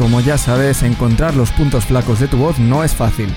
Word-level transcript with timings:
Como 0.00 0.22
ya 0.22 0.38
sabes, 0.38 0.82
encontrar 0.82 1.36
los 1.36 1.52
puntos 1.52 1.84
flacos 1.84 2.20
de 2.20 2.26
tu 2.26 2.38
voz 2.38 2.58
no 2.58 2.84
es 2.84 2.94
fácil. 2.94 3.28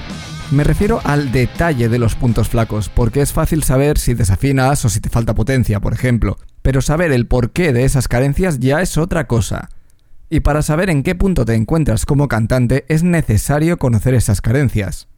Me 0.49 0.63
refiero 0.63 1.01
al 1.03 1.29
detalle 1.33 1.89
de 1.89 1.99
los 1.99 2.15
puntos 2.15 2.47
flacos, 2.47 2.88
porque 2.88 3.19
es 3.19 3.33
fácil 3.33 3.63
saber 3.63 3.97
si 3.97 4.13
desafinas 4.13 4.85
o 4.85 4.89
si 4.89 5.02
te 5.02 5.09
falta 5.09 5.35
potencia, 5.35 5.81
por 5.81 5.91
ejemplo, 5.91 6.38
pero 6.61 6.81
saber 6.81 7.11
el 7.11 7.27
porqué 7.27 7.73
de 7.73 7.83
esas 7.83 8.07
carencias 8.07 8.59
ya 8.59 8.81
es 8.81 8.97
otra 8.97 9.27
cosa. 9.27 9.71
Y 10.29 10.39
para 10.39 10.61
saber 10.61 10.89
en 10.89 11.03
qué 11.03 11.15
punto 11.15 11.43
te 11.43 11.53
encuentras 11.53 12.05
como 12.05 12.29
cantante 12.29 12.85
es 12.88 13.03
necesario 13.03 13.77
conocer 13.77 14.13
esas 14.13 14.39
carencias. 14.39 15.09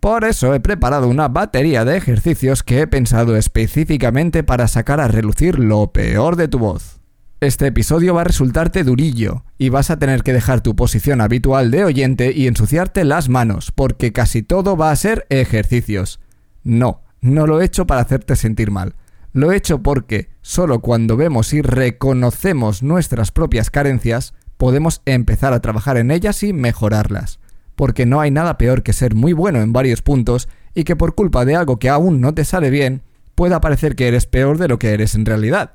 Por 0.00 0.26
eso 0.26 0.52
he 0.52 0.60
preparado 0.60 1.08
una 1.08 1.28
batería 1.28 1.86
de 1.86 1.96
ejercicios 1.96 2.62
que 2.62 2.82
he 2.82 2.86
pensado 2.86 3.36
específicamente 3.36 4.42
para 4.42 4.68
sacar 4.68 5.00
a 5.00 5.08
relucir 5.08 5.58
lo 5.58 5.92
peor 5.92 6.36
de 6.36 6.48
tu 6.48 6.58
voz. 6.58 7.00
Este 7.40 7.66
episodio 7.66 8.14
va 8.14 8.22
a 8.22 8.24
resultarte 8.24 8.84
durillo 8.84 9.44
y 9.58 9.68
vas 9.68 9.90
a 9.90 9.98
tener 9.98 10.22
que 10.22 10.32
dejar 10.32 10.60
tu 10.60 10.76
posición 10.76 11.20
habitual 11.20 11.70
de 11.70 11.84
oyente 11.84 12.32
y 12.34 12.46
ensuciarte 12.46 13.04
las 13.04 13.28
manos, 13.28 13.72
porque 13.72 14.12
casi 14.12 14.42
todo 14.42 14.76
va 14.76 14.90
a 14.90 14.96
ser 14.96 15.26
ejercicios. 15.28 16.20
No, 16.62 17.02
no 17.20 17.46
lo 17.46 17.60
he 17.60 17.64
hecho 17.64 17.86
para 17.86 18.00
hacerte 18.00 18.36
sentir 18.36 18.70
mal. 18.70 18.94
Lo 19.32 19.52
he 19.52 19.56
hecho 19.56 19.82
porque 19.82 20.30
solo 20.42 20.78
cuando 20.80 21.16
vemos 21.16 21.52
y 21.52 21.60
reconocemos 21.60 22.82
nuestras 22.82 23.32
propias 23.32 23.68
carencias, 23.68 24.32
podemos 24.56 25.02
empezar 25.04 25.52
a 25.52 25.60
trabajar 25.60 25.96
en 25.96 26.12
ellas 26.12 26.42
y 26.44 26.52
mejorarlas. 26.52 27.40
Porque 27.74 28.06
no 28.06 28.20
hay 28.20 28.30
nada 28.30 28.56
peor 28.56 28.82
que 28.82 28.92
ser 28.92 29.16
muy 29.16 29.32
bueno 29.32 29.60
en 29.60 29.72
varios 29.72 30.02
puntos 30.02 30.48
y 30.72 30.84
que 30.84 30.96
por 30.96 31.14
culpa 31.14 31.44
de 31.44 31.56
algo 31.56 31.78
que 31.78 31.90
aún 31.90 32.20
no 32.20 32.32
te 32.32 32.44
sale 32.44 32.70
bien, 32.70 33.02
pueda 33.34 33.60
parecer 33.60 33.96
que 33.96 34.06
eres 34.06 34.26
peor 34.26 34.56
de 34.56 34.68
lo 34.68 34.78
que 34.78 34.92
eres 34.94 35.14
en 35.14 35.26
realidad. 35.26 35.72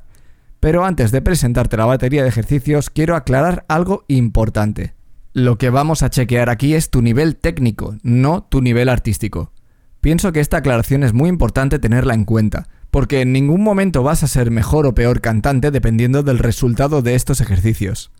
Pero 0.60 0.84
antes 0.84 1.12
de 1.12 1.22
presentarte 1.22 1.78
la 1.78 1.86
batería 1.86 2.24
de 2.24 2.30
ejercicios, 2.30 2.90
quiero 2.90 3.16
aclarar 3.16 3.66
algo 3.70 4.04
importante. 4.08 4.94
Lo 5.34 5.58
que 5.58 5.70
vamos 5.70 6.04
a 6.04 6.10
chequear 6.10 6.50
aquí 6.50 6.74
es 6.74 6.90
tu 6.90 7.02
nivel 7.02 7.38
técnico, 7.38 7.96
no 8.04 8.44
tu 8.44 8.62
nivel 8.62 8.90
artístico. 8.90 9.54
Pienso 10.02 10.32
que 10.32 10.40
esta 10.40 10.58
aclaración 10.58 11.04
es 11.04 11.14
muy 11.14 11.30
importante 11.30 11.80
tenerla 11.80 12.14
en 12.14 12.26
cuenta, 12.26 12.68
porque 12.92 13.22
en 13.22 13.32
ningún 13.32 13.64
momento 13.64 14.04
vas 14.04 14.24
a 14.24 14.28
ser 14.28 14.52
mejor 14.52 14.86
o 14.86 14.96
peor 14.96 15.22
cantante 15.22 15.72
dependiendo 15.72 16.24
del 16.24 16.40
resultado 16.40 17.02
de 17.02 17.16
estos 17.16 17.42
ejercicios. 17.42 18.12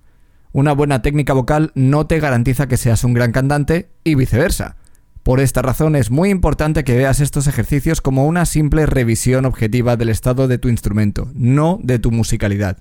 Una 0.52 0.74
buena 0.74 1.02
técnica 1.02 1.34
vocal 1.34 1.72
no 1.76 2.08
te 2.08 2.20
garantiza 2.20 2.68
que 2.68 2.78
seas 2.78 3.04
un 3.04 3.14
gran 3.14 3.32
cantante 3.32 3.90
y 4.04 4.16
viceversa. 4.16 4.78
Por 5.24 5.40
esta 5.40 5.62
razón 5.62 5.96
es 5.96 6.12
muy 6.12 6.30
importante 6.30 6.84
que 6.84 6.96
veas 6.96 7.20
estos 7.20 7.48
ejercicios 7.48 8.02
como 8.02 8.26
una 8.26 8.46
simple 8.46 8.86
revisión 8.86 9.46
objetiva 9.46 9.96
del 9.96 10.10
estado 10.10 10.48
de 10.48 10.58
tu 10.58 10.70
instrumento, 10.70 11.30
no 11.34 11.80
de 11.84 12.00
tu 12.00 12.12
musicalidad. 12.12 12.78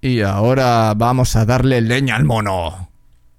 Y 0.00 0.20
ahora 0.20 0.92
vamos 0.94 1.34
a 1.34 1.46
darle 1.46 1.80
leña 1.80 2.16
al 2.16 2.24
mono. 2.24 2.90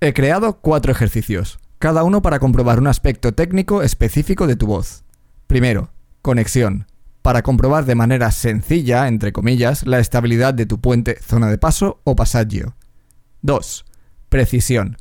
He 0.01 0.13
creado 0.13 0.59
cuatro 0.59 0.91
ejercicios, 0.91 1.59
cada 1.79 2.03
uno 2.03 2.21
para 2.21 2.39
comprobar 2.39 2.79
un 2.79 2.87
aspecto 2.87 3.33
técnico 3.33 3.83
específico 3.83 4.47
de 4.47 4.55
tu 4.55 4.67
voz. 4.67 5.03
Primero, 5.47 5.89
conexión, 6.21 6.87
para 7.21 7.43
comprobar 7.43 7.85
de 7.85 7.95
manera 7.95 8.31
sencilla, 8.31 9.07
entre 9.07 9.31
comillas, 9.31 9.85
la 9.85 9.99
estabilidad 9.99 10.53
de 10.53 10.65
tu 10.65 10.79
puente, 10.79 11.17
zona 11.21 11.49
de 11.49 11.57
paso 11.57 12.01
o 12.03 12.15
pasaggio. 12.15 12.75
2. 13.41 13.85
Precisión, 14.29 14.97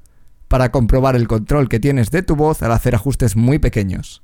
para 0.49 0.71
comprobar 0.71 1.17
el 1.17 1.29
control 1.29 1.69
que 1.69 1.81
tienes 1.81 2.11
de 2.11 2.23
tu 2.23 2.37
voz 2.37 2.63
al 2.63 2.73
hacer 2.73 2.95
ajustes 2.95 3.37
muy 3.37 3.59
pequeños. 3.59 4.23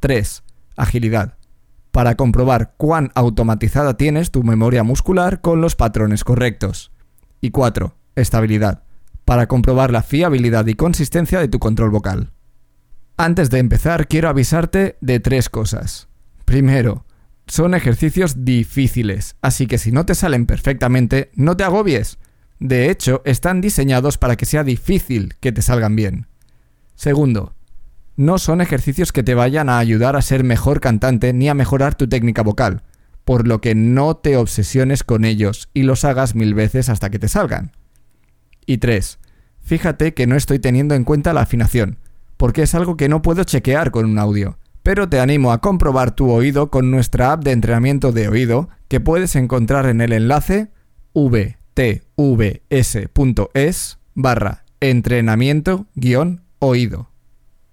3. 0.00 0.42
Agilidad, 0.76 1.38
para 1.90 2.14
comprobar 2.14 2.74
cuán 2.76 3.10
automatizada 3.14 3.96
tienes 3.96 4.30
tu 4.30 4.44
memoria 4.44 4.82
muscular 4.82 5.40
con 5.40 5.60
los 5.60 5.74
patrones 5.76 6.24
correctos. 6.24 6.92
Y 7.40 7.50
4. 7.50 7.94
Estabilidad, 8.14 8.84
para 9.24 9.46
comprobar 9.46 9.90
la 9.90 10.02
fiabilidad 10.02 10.66
y 10.66 10.74
consistencia 10.74 11.40
de 11.40 11.48
tu 11.48 11.58
control 11.58 11.90
vocal. 11.90 12.32
Antes 13.16 13.50
de 13.50 13.58
empezar, 13.58 14.06
quiero 14.06 14.28
avisarte 14.28 14.96
de 15.00 15.18
tres 15.18 15.48
cosas. 15.48 16.08
Primero, 16.44 17.04
son 17.48 17.74
ejercicios 17.74 18.44
difíciles, 18.44 19.36
así 19.42 19.66
que 19.66 19.78
si 19.78 19.90
no 19.90 20.06
te 20.06 20.14
salen 20.14 20.46
perfectamente, 20.46 21.30
no 21.34 21.56
te 21.56 21.64
agobies. 21.64 22.18
De 22.60 22.90
hecho, 22.90 23.22
están 23.24 23.60
diseñados 23.60 24.18
para 24.18 24.36
que 24.36 24.46
sea 24.46 24.64
difícil 24.64 25.34
que 25.40 25.52
te 25.52 25.62
salgan 25.62 25.94
bien. 25.94 26.26
Segundo, 26.94 27.54
no 28.16 28.38
son 28.38 28.60
ejercicios 28.60 29.12
que 29.12 29.22
te 29.22 29.34
vayan 29.34 29.68
a 29.68 29.78
ayudar 29.78 30.16
a 30.16 30.22
ser 30.22 30.42
mejor 30.42 30.80
cantante 30.80 31.32
ni 31.32 31.48
a 31.48 31.54
mejorar 31.54 31.94
tu 31.94 32.08
técnica 32.08 32.42
vocal, 32.42 32.82
por 33.24 33.46
lo 33.46 33.60
que 33.60 33.76
no 33.76 34.16
te 34.16 34.36
obsesiones 34.36 35.04
con 35.04 35.24
ellos 35.24 35.68
y 35.72 35.82
los 35.82 36.04
hagas 36.04 36.34
mil 36.34 36.54
veces 36.54 36.88
hasta 36.88 37.10
que 37.10 37.20
te 37.20 37.28
salgan. 37.28 37.72
Y 38.66 38.78
tres, 38.78 39.20
fíjate 39.60 40.14
que 40.14 40.26
no 40.26 40.34
estoy 40.34 40.58
teniendo 40.58 40.96
en 40.96 41.04
cuenta 41.04 41.32
la 41.32 41.42
afinación, 41.42 41.98
porque 42.36 42.62
es 42.62 42.74
algo 42.74 42.96
que 42.96 43.08
no 43.08 43.22
puedo 43.22 43.44
chequear 43.44 43.92
con 43.92 44.04
un 44.04 44.18
audio, 44.18 44.58
pero 44.82 45.08
te 45.08 45.20
animo 45.20 45.52
a 45.52 45.60
comprobar 45.60 46.10
tu 46.10 46.30
oído 46.30 46.70
con 46.70 46.90
nuestra 46.90 47.32
app 47.32 47.44
de 47.44 47.52
entrenamiento 47.52 48.10
de 48.10 48.28
oído 48.28 48.68
que 48.88 48.98
puedes 48.98 49.36
encontrar 49.36 49.86
en 49.86 50.00
el 50.00 50.12
enlace 50.12 50.72
v 51.12 51.58
tvs.es 52.18 53.98
barra 54.14 54.64
entrenamiento-oído. 54.80 57.10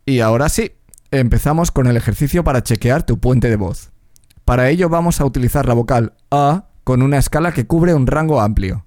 Y 0.05 0.19
ahora 0.19 0.49
sí, 0.49 0.73
empezamos 1.09 1.71
con 1.71 1.87
el 1.87 1.97
ejercicio 1.97 2.43
para 2.43 2.61
chequear 2.61 3.03
tu 3.03 3.17
puente 3.17 3.49
de 3.49 3.55
voz. 3.55 3.91
Para 4.43 4.69
ello 4.69 4.87
vamos 4.87 5.19
a 5.19 5.25
utilizar 5.25 5.67
la 5.67 5.73
vocal 5.73 6.13
A 6.29 6.65
con 6.83 7.01
una 7.01 7.17
escala 7.17 7.53
que 7.53 7.65
cubre 7.65 7.95
un 7.95 8.05
rango 8.05 8.39
amplio. 8.39 8.85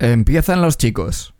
Empiezan 0.00 0.62
los 0.62 0.78
chicos. 0.78 1.35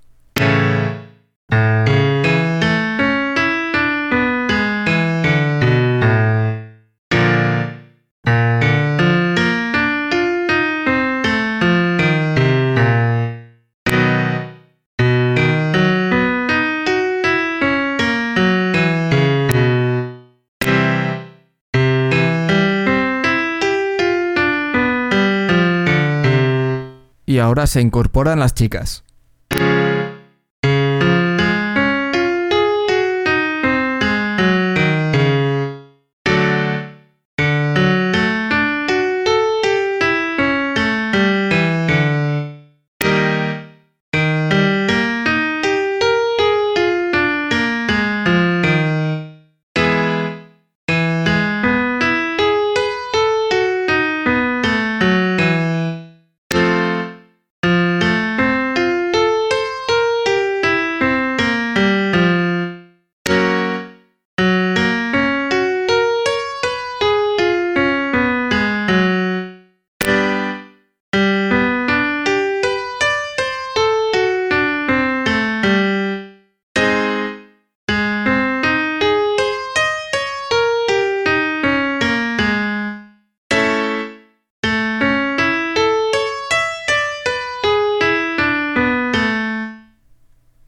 Y 27.36 27.38
ahora 27.38 27.66
se 27.66 27.82
incorporan 27.82 28.38
las 28.38 28.54
chicas. 28.54 29.04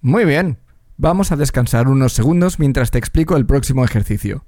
Muy 0.09 0.25
bien. 0.25 0.59
Vamos 0.97 1.33
a 1.33 1.37
descansar 1.37 1.87
unos 1.87 2.15
segundos 2.15 2.59
mientras 2.59 2.91
te 2.91 2.97
explico 2.97 3.37
el 3.37 3.45
próximo 3.45 3.85
ejercicio. 3.85 4.47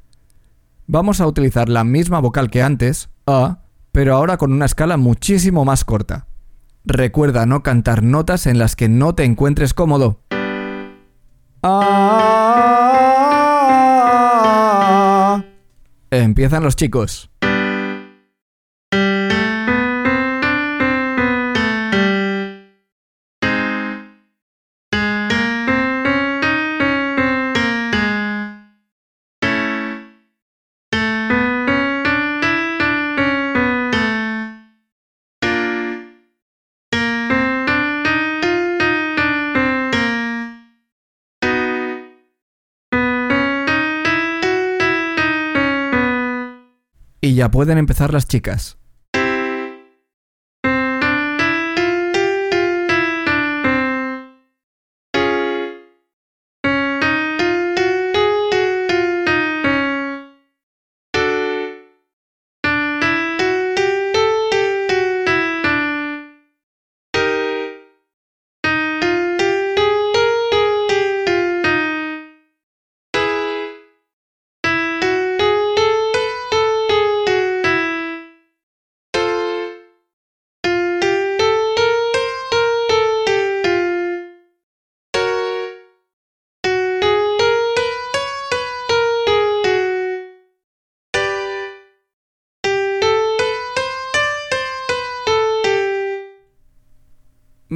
Vamos 0.86 1.20
a 1.20 1.26
utilizar 1.26 1.68
la 1.68 1.84
misma 1.84 2.18
vocal 2.18 2.48
que 2.50 2.62
antes, 2.62 3.10
A, 3.26 3.58
pero 3.92 4.16
ahora 4.16 4.38
con 4.38 4.54
una 4.54 4.64
escala 4.64 4.96
muchísimo 4.96 5.66
más 5.66 5.84
corta. 5.84 6.28
Recuerda 6.86 7.44
no 7.44 7.62
cantar 7.62 8.02
notas 8.02 8.46
en 8.46 8.58
las 8.58 8.74
que 8.74 8.88
no 8.88 9.14
te 9.14 9.24
encuentres 9.24 9.74
cómodo. 9.74 10.22
Ah. 11.62 11.84
Empiezan 16.10 16.62
los 16.62 16.74
chicos. 16.74 17.29
Y 47.30 47.34
ya 47.34 47.48
pueden 47.48 47.78
empezar 47.78 48.12
las 48.12 48.26
chicas. 48.26 48.79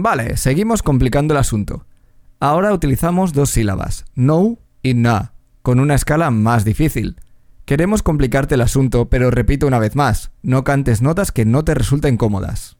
Vale, 0.04 0.36
seguimos 0.36 0.82
complicando 0.82 1.32
el 1.32 1.38
asunto. 1.38 1.86
Ahora 2.38 2.74
utilizamos 2.74 3.32
dos 3.32 3.48
sílabas, 3.48 4.04
no 4.14 4.58
y 4.82 4.92
na, 4.92 5.32
con 5.62 5.80
una 5.80 5.94
escala 5.94 6.30
más 6.30 6.62
difícil. 6.66 7.16
Queremos 7.64 8.02
complicarte 8.02 8.56
el 8.56 8.60
asunto, 8.60 9.08
pero 9.08 9.30
repito 9.30 9.66
una 9.66 9.78
vez 9.78 9.96
más, 9.96 10.30
no 10.42 10.62
cantes 10.62 11.00
notas 11.00 11.32
que 11.32 11.46
no 11.46 11.64
te 11.64 11.72
resulten 11.72 12.18
cómodas. 12.18 12.76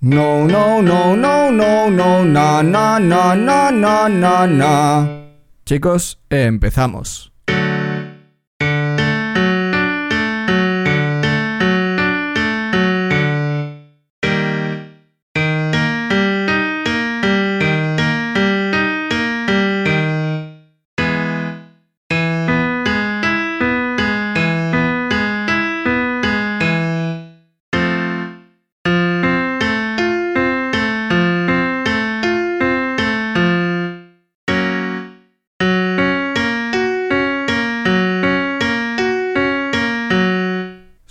No, 0.00 0.46
no, 0.46 0.82
no, 0.82 1.16
no, 1.16 1.50
no, 1.50 1.88
no, 1.88 2.24
na, 2.26 2.62
na, 2.62 3.00
na, 3.00 3.34
na, 3.70 4.08
na, 4.10 4.46
na. 4.46 5.08
Chicos, 5.64 6.20
empezamos. 6.28 7.32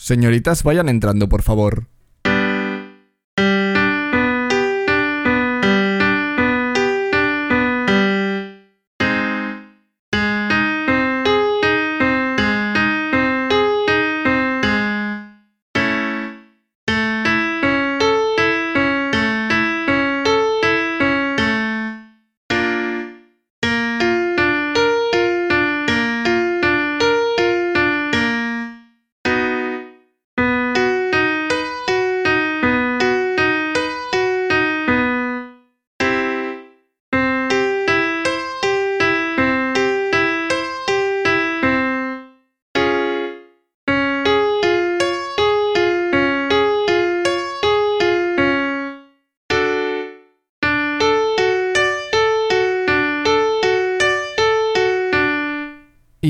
Señoritas, 0.05 0.61
vayan 0.61 0.87
entrando, 0.87 1.27
por 1.27 1.41
favor. 1.41 1.87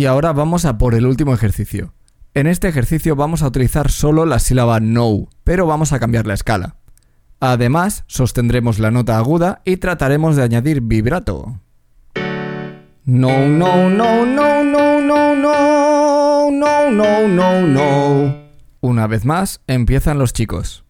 Y 0.06 0.08
ahora 0.08 0.34
vamos 0.34 0.66
a 0.66 0.78
por 0.78 0.94
el 0.94 1.08
último 1.08 1.34
ejercicio. 1.34 1.96
En 2.36 2.46
este 2.46 2.68
ejercicio 2.68 3.16
vamos 3.16 3.42
a 3.42 3.48
utilizar 3.48 3.90
solo 3.90 4.28
la 4.28 4.38
sílaba 4.38 4.80
no, 4.80 5.30
pero 5.44 5.66
vamos 5.66 5.94
a 5.94 6.00
cambiar 6.00 6.28
la 6.28 6.36
escala. 6.36 6.76
Además, 7.40 8.04
sostendremos 8.06 8.78
la 8.78 8.92
nota 8.92 9.18
aguda 9.18 9.64
y 9.66 9.78
trataremos 9.78 10.36
de 10.36 10.44
añadir 10.44 10.82
vibrato. 10.82 11.60
No, 13.04 13.48
no, 13.48 13.90
no, 13.90 14.28
no, 14.28 14.64
no, 14.64 15.02
no, 15.02 16.52
no, 16.52 16.92
no, 16.92 17.28
no, 17.28 17.62
no. 17.62 18.36
Una 18.82 19.08
vez 19.08 19.26
más, 19.26 19.62
empiezan 19.66 20.20
los 20.20 20.34
chicos. 20.34 20.85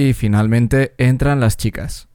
Y 0.00 0.14
finalmente 0.14 0.94
entran 0.96 1.40
las 1.40 1.58
chicas. 1.58 2.09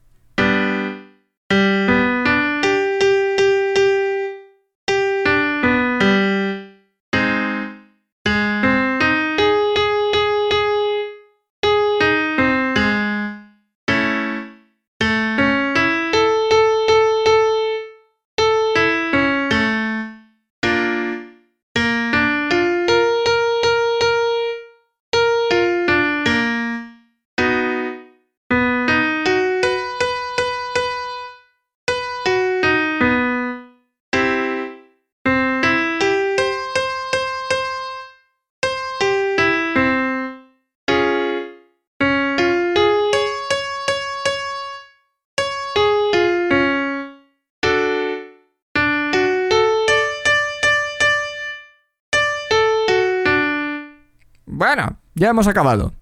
Bueno, 54.66 54.98
ya 55.14 55.30
hemos 55.30 55.46
acabado. 55.46 55.94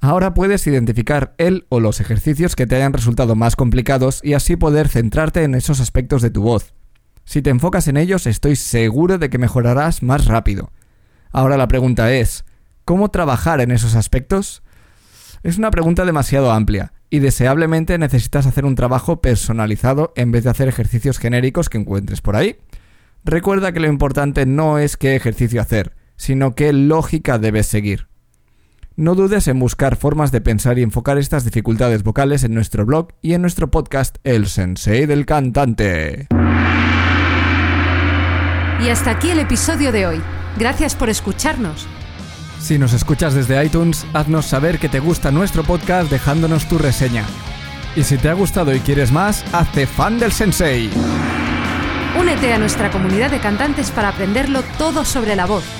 Ahora 0.00 0.34
puedes 0.34 0.66
identificar 0.66 1.32
el 1.38 1.66
o 1.68 1.78
los 1.78 2.00
ejercicios 2.00 2.56
que 2.56 2.66
te 2.66 2.74
hayan 2.74 2.92
resultado 2.92 3.36
más 3.36 3.54
complicados 3.54 4.18
y 4.24 4.34
así 4.34 4.56
poder 4.56 4.88
centrarte 4.88 5.44
en 5.44 5.54
esos 5.54 5.78
aspectos 5.78 6.20
de 6.20 6.30
tu 6.30 6.42
voz. 6.42 6.74
Si 7.24 7.40
te 7.40 7.50
enfocas 7.50 7.86
en 7.86 7.96
ellos, 7.96 8.26
estoy 8.26 8.56
seguro 8.56 9.18
de 9.18 9.30
que 9.30 9.38
mejorarás 9.38 10.02
más 10.02 10.24
rápido. 10.24 10.72
Ahora 11.30 11.56
la 11.56 11.68
pregunta 11.68 12.12
es, 12.12 12.44
¿cómo 12.84 13.12
trabajar 13.12 13.60
en 13.60 13.70
esos 13.70 13.94
aspectos? 13.94 14.64
Es 15.44 15.56
una 15.56 15.70
pregunta 15.70 16.04
demasiado 16.04 16.50
amplia 16.50 16.92
y 17.10 17.20
deseablemente 17.20 17.96
necesitas 17.96 18.44
hacer 18.44 18.64
un 18.64 18.74
trabajo 18.74 19.20
personalizado 19.20 20.12
en 20.16 20.32
vez 20.32 20.42
de 20.42 20.50
hacer 20.50 20.66
ejercicios 20.66 21.20
genéricos 21.20 21.68
que 21.68 21.78
encuentres 21.78 22.22
por 22.22 22.34
ahí. 22.34 22.58
Recuerda 23.22 23.70
que 23.70 23.78
lo 23.78 23.86
importante 23.86 24.46
no 24.46 24.80
es 24.80 24.96
qué 24.96 25.14
ejercicio 25.14 25.60
hacer, 25.60 25.94
sino 26.20 26.54
qué 26.54 26.74
lógica 26.74 27.38
debes 27.38 27.66
seguir. 27.66 28.08
No 28.94 29.14
dudes 29.14 29.48
en 29.48 29.58
buscar 29.58 29.96
formas 29.96 30.30
de 30.32 30.42
pensar 30.42 30.78
y 30.78 30.82
enfocar 30.82 31.16
estas 31.16 31.46
dificultades 31.46 32.02
vocales 32.02 32.44
en 32.44 32.52
nuestro 32.52 32.84
blog 32.84 33.08
y 33.22 33.32
en 33.32 33.40
nuestro 33.40 33.70
podcast 33.70 34.18
El 34.22 34.46
Sensei 34.46 35.06
del 35.06 35.24
Cantante. 35.24 36.26
Y 38.84 38.88
hasta 38.90 39.12
aquí 39.12 39.30
el 39.30 39.38
episodio 39.38 39.92
de 39.92 40.06
hoy. 40.06 40.20
Gracias 40.58 40.94
por 40.94 41.08
escucharnos. 41.08 41.88
Si 42.60 42.78
nos 42.78 42.92
escuchas 42.92 43.32
desde 43.32 43.64
iTunes, 43.64 44.06
haznos 44.12 44.44
saber 44.44 44.78
que 44.78 44.90
te 44.90 45.00
gusta 45.00 45.30
nuestro 45.30 45.64
podcast 45.64 46.10
dejándonos 46.10 46.68
tu 46.68 46.76
reseña. 46.76 47.24
Y 47.96 48.02
si 48.02 48.18
te 48.18 48.28
ha 48.28 48.34
gustado 48.34 48.74
y 48.74 48.80
quieres 48.80 49.10
más, 49.10 49.42
hazte 49.54 49.86
fan 49.86 50.18
del 50.18 50.32
Sensei. 50.32 50.90
Únete 52.20 52.52
a 52.52 52.58
nuestra 52.58 52.90
comunidad 52.90 53.30
de 53.30 53.40
cantantes 53.40 53.90
para 53.90 54.10
aprenderlo 54.10 54.62
todo 54.76 55.06
sobre 55.06 55.34
la 55.34 55.46
voz. 55.46 55.79